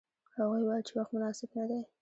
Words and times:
هغوی 0.35 0.61
ویل 0.63 0.83
چې 0.87 0.93
وخت 0.97 1.11
مناسب 1.15 1.49
نه 1.57 1.65
دی. 1.69 1.81